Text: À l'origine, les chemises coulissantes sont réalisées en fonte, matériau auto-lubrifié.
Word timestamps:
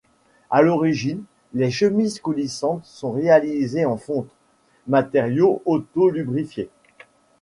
À 0.49 0.63
l'origine, 0.63 1.21
les 1.53 1.69
chemises 1.69 2.19
coulissantes 2.19 2.83
sont 2.85 3.11
réalisées 3.11 3.85
en 3.85 3.97
fonte, 3.97 4.31
matériau 4.87 5.61
auto-lubrifié. 5.65 6.71